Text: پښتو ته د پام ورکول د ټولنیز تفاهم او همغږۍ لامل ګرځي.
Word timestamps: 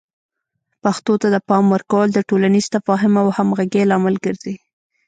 پښتو 0.83 1.13
ته 1.21 1.27
د 1.35 1.37
پام 1.49 1.65
ورکول 1.75 2.07
د 2.13 2.19
ټولنیز 2.29 2.65
تفاهم 2.75 3.13
او 3.21 3.27
همغږۍ 3.37 3.83
لامل 3.91 4.15
ګرځي. 4.25 4.55